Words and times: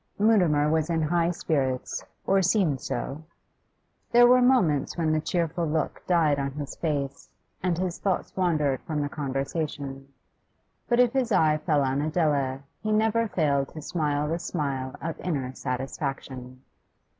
Mutimer 0.17 0.67
was 0.67 0.89
in 0.89 0.99
high 1.03 1.29
spirits, 1.29 2.03
or 2.25 2.41
seemed 2.41 2.81
so; 2.81 3.21
there 4.11 4.25
were 4.25 4.41
moments 4.41 4.97
when 4.97 5.11
the 5.11 5.19
cheerful 5.21 5.67
look 5.67 6.01
died 6.07 6.39
on 6.39 6.53
his 6.53 6.75
face, 6.75 7.29
and 7.61 7.77
his 7.77 7.99
thoughts 7.99 8.35
wandered 8.35 8.81
from 8.81 8.99
the 8.99 9.09
conversation; 9.09 10.07
but 10.89 10.99
if 10.99 11.13
his 11.13 11.31
eye 11.31 11.59
fell 11.59 11.83
on 11.83 12.01
Adela 12.01 12.63
he 12.81 12.91
never 12.91 13.27
failed 13.27 13.67
to 13.69 13.81
smile 13.83 14.27
the 14.27 14.39
smile 14.39 14.95
of 15.03 15.19
inner 15.19 15.53
satisfaction. 15.53 16.63